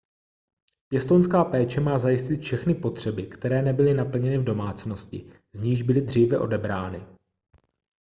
[0.89, 6.39] pěstounská péče má zajistit všechny potřeby které nebyly naplněny v domácnosti z níž byly dříve
[6.39, 7.03] odebrány